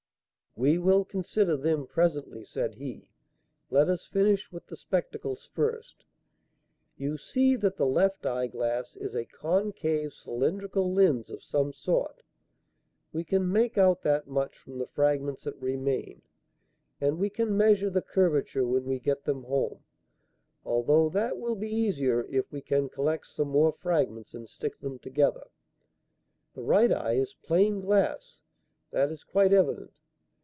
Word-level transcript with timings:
"We 0.57 0.77
will 0.77 1.05
consider 1.05 1.55
them 1.55 1.87
presently," 1.87 2.43
said 2.43 2.75
he. 2.75 3.07
"Let 3.69 3.87
us 3.87 4.05
finish 4.05 4.51
with 4.51 4.67
the 4.67 4.75
spectacles 4.75 5.49
first. 5.53 6.03
You 6.97 7.15
see 7.17 7.55
that 7.55 7.77
the 7.77 7.85
left 7.85 8.25
eye 8.25 8.47
glass 8.47 8.97
is 8.97 9.15
a 9.15 9.23
concave 9.23 10.11
cylindrical 10.11 10.91
lens 10.93 11.29
of 11.29 11.41
some 11.41 11.71
sort. 11.71 12.21
We 13.13 13.23
can 13.23 13.49
make 13.49 13.77
out 13.77 14.01
that 14.01 14.27
much 14.27 14.57
from 14.57 14.77
the 14.77 14.87
fragments 14.87 15.45
that 15.45 15.55
remain, 15.55 16.21
and 16.99 17.17
we 17.17 17.29
can 17.29 17.55
measure 17.55 17.89
the 17.89 18.01
curvature 18.01 18.67
when 18.67 18.83
we 18.83 18.99
get 18.99 19.23
them 19.23 19.43
home, 19.43 19.85
although 20.65 21.07
that 21.07 21.37
will 21.39 21.55
be 21.55 21.73
easier 21.73 22.25
if 22.25 22.51
we 22.51 22.59
can 22.59 22.89
collect 22.89 23.25
some 23.27 23.47
more 23.47 23.71
fragments 23.71 24.33
and 24.33 24.49
stick 24.49 24.81
them 24.81 24.99
together. 24.99 25.47
The 26.55 26.63
right 26.63 26.91
eye 26.91 27.13
is 27.13 27.35
plain 27.35 27.79
glass; 27.79 28.41
that 28.91 29.09
is 29.13 29.23
quite 29.23 29.53
evident. 29.53 29.93